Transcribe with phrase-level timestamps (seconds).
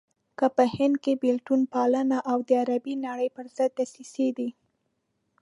[0.37, 4.49] که په هند کې بېلتون پالنه او د عربي نړۍ پرضد دسيسې دي.